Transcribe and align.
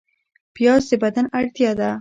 پیاز 0.55 0.83
د 0.89 0.91
بدن 1.03 1.25
اړتیا 1.39 1.71
ده 1.79 1.87